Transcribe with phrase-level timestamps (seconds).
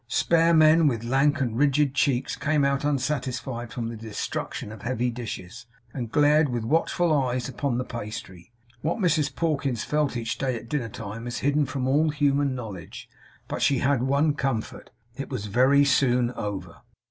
[0.07, 5.11] Spare men, with lank and rigid cheeks, came out unsatisfied from the destruction of heavy
[5.11, 8.51] dishes, and glared with watchful eyes upon the pastry.
[8.81, 13.09] What Mrs Pawkins felt each day at dinner time is hidden from all human knowledge.
[13.47, 14.89] But she had one comfort.
[15.17, 16.77] It was very soon over.